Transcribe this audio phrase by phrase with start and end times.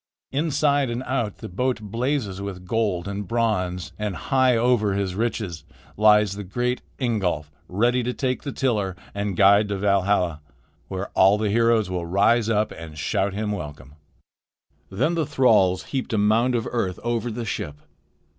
[0.31, 5.63] Inside and out the boat blazes with gold and bronze, and, high over his riches,
[5.95, 10.41] lies the great Ingolf, ready to take the tiller and guide to Valhalla,
[10.87, 13.93] where all the heroes will rise up and shout him welcome."
[14.89, 17.75] Then the thralls heaped a mound of earth over the ship.